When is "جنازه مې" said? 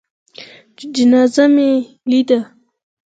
0.95-1.69